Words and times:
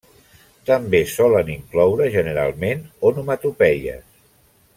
També 0.69 1.01
solen 1.11 1.51
incloure 1.57 2.07
generalment 2.17 2.83
onomatopeies. 3.11 4.03